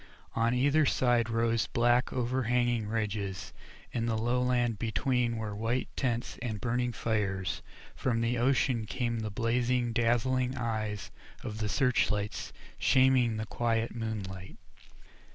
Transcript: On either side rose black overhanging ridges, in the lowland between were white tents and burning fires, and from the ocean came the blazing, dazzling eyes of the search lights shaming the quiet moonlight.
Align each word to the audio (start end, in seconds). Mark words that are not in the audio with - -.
On 0.33 0.55
either 0.55 0.83
side 0.83 1.29
rose 1.29 1.67
black 1.67 2.11
overhanging 2.11 2.87
ridges, 2.87 3.53
in 3.91 4.07
the 4.07 4.17
lowland 4.17 4.79
between 4.79 5.37
were 5.37 5.55
white 5.55 5.89
tents 5.95 6.39
and 6.41 6.59
burning 6.59 6.91
fires, 6.91 7.61
and 7.93 7.99
from 8.01 8.21
the 8.21 8.35
ocean 8.35 8.87
came 8.87 9.19
the 9.19 9.29
blazing, 9.29 9.93
dazzling 9.93 10.57
eyes 10.57 11.11
of 11.43 11.59
the 11.59 11.69
search 11.69 12.09
lights 12.09 12.51
shaming 12.79 13.37
the 13.37 13.45
quiet 13.45 13.93
moonlight. 13.93 14.57